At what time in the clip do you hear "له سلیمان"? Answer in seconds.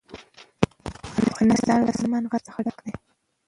1.83-2.23